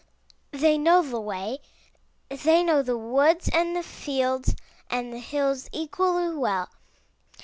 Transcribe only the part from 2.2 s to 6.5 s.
they know the woods and the fields and the hills equally